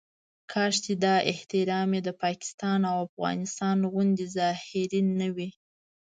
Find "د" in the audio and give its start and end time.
2.07-2.09